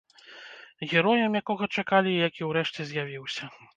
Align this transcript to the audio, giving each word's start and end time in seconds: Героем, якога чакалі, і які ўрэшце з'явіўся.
Героем, 0.93 1.31
якога 1.41 1.69
чакалі, 1.81 2.09
і 2.17 2.23
які 2.29 2.41
ўрэшце 2.51 2.81
з'явіўся. 2.93 3.43